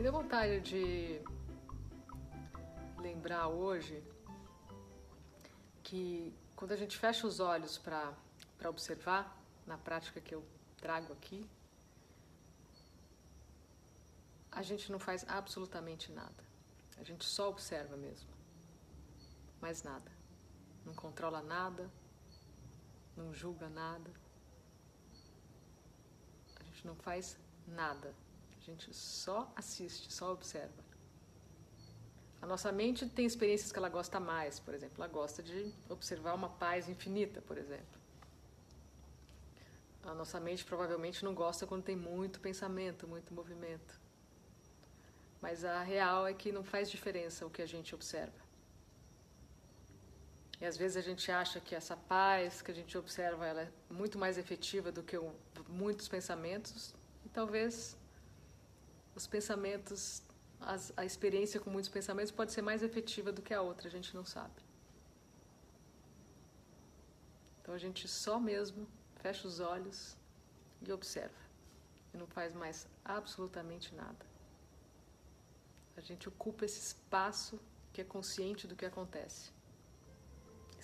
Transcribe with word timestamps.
Me 0.00 0.04
deu 0.04 0.14
vontade 0.14 0.62
de 0.62 1.20
lembrar 3.02 3.48
hoje 3.48 4.02
que 5.82 6.34
quando 6.56 6.72
a 6.72 6.76
gente 6.76 6.96
fecha 6.96 7.26
os 7.26 7.38
olhos 7.38 7.76
para 7.76 8.16
observar, 8.66 9.38
na 9.66 9.76
prática 9.76 10.18
que 10.18 10.34
eu 10.34 10.42
trago 10.78 11.12
aqui, 11.12 11.46
a 14.50 14.62
gente 14.62 14.90
não 14.90 14.98
faz 14.98 15.22
absolutamente 15.28 16.10
nada. 16.12 16.42
A 16.96 17.04
gente 17.04 17.26
só 17.26 17.50
observa 17.50 17.94
mesmo. 17.94 18.30
Mais 19.60 19.82
nada. 19.82 20.10
Não 20.82 20.94
controla 20.94 21.42
nada, 21.42 21.90
não 23.20 23.34
julga 23.34 23.68
nada. 23.68 24.10
A 26.58 26.64
gente 26.64 26.86
não 26.86 26.96
faz 26.96 27.36
nada. 27.66 28.14
A 28.58 28.64
gente 28.64 28.92
só 28.94 29.52
assiste, 29.56 30.12
só 30.12 30.32
observa. 30.32 30.90
A 32.42 32.46
nossa 32.46 32.72
mente 32.72 33.06
tem 33.06 33.26
experiências 33.26 33.70
que 33.70 33.78
ela 33.78 33.88
gosta 33.88 34.18
mais, 34.18 34.58
por 34.58 34.72
exemplo, 34.72 34.94
ela 34.98 35.12
gosta 35.12 35.42
de 35.42 35.74
observar 35.88 36.34
uma 36.34 36.48
paz 36.48 36.88
infinita, 36.88 37.42
por 37.42 37.58
exemplo. 37.58 38.00
A 40.02 40.14
nossa 40.14 40.40
mente 40.40 40.64
provavelmente 40.64 41.22
não 41.22 41.34
gosta 41.34 41.66
quando 41.66 41.84
tem 41.84 41.96
muito 41.96 42.40
pensamento, 42.40 43.06
muito 43.06 43.34
movimento. 43.34 44.00
Mas 45.42 45.64
a 45.64 45.82
real 45.82 46.26
é 46.26 46.32
que 46.32 46.50
não 46.50 46.64
faz 46.64 46.90
diferença 46.90 47.46
o 47.46 47.50
que 47.50 47.60
a 47.60 47.66
gente 47.66 47.94
observa. 47.94 48.49
E 50.60 50.66
às 50.66 50.76
vezes 50.76 50.96
a 50.96 51.00
gente 51.00 51.30
acha 51.32 51.58
que 51.60 51.74
essa 51.74 51.96
paz 51.96 52.60
que 52.60 52.70
a 52.70 52.74
gente 52.74 52.96
observa 52.96 53.46
ela 53.46 53.62
é 53.62 53.72
muito 53.88 54.18
mais 54.18 54.36
efetiva 54.36 54.92
do 54.92 55.02
que 55.02 55.16
muitos 55.68 56.06
pensamentos. 56.08 56.94
E 57.24 57.28
talvez 57.28 57.96
os 59.14 59.26
pensamentos 59.26 60.22
as, 60.60 60.92
a 60.96 61.04
experiência 61.04 61.58
com 61.58 61.70
muitos 61.70 61.90
pensamentos 61.90 62.30
pode 62.30 62.52
ser 62.52 62.62
mais 62.62 62.82
efetiva 62.82 63.32
do 63.32 63.42
que 63.42 63.54
a 63.54 63.62
outra, 63.62 63.88
a 63.88 63.90
gente 63.90 64.14
não 64.14 64.24
sabe. 64.24 64.62
Então 67.60 67.74
a 67.74 67.78
gente 67.78 68.06
só 68.06 68.38
mesmo 68.38 68.86
fecha 69.16 69.46
os 69.46 69.60
olhos 69.60 70.16
e 70.82 70.92
observa. 70.92 71.40
E 72.12 72.16
não 72.16 72.26
faz 72.26 72.52
mais 72.52 72.86
absolutamente 73.04 73.94
nada. 73.94 74.26
A 75.96 76.00
gente 76.00 76.28
ocupa 76.28 76.64
esse 76.64 76.80
espaço 76.80 77.60
que 77.92 78.00
é 78.00 78.04
consciente 78.04 78.66
do 78.66 78.76
que 78.76 78.84
acontece, 78.84 79.50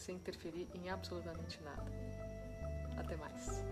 sem 0.01 0.17
interferir 0.17 0.69
em 0.75 0.91
absolutamente 0.91 1.63
nada. 1.63 1.85
Até 2.97 3.17
mais! 3.17 3.65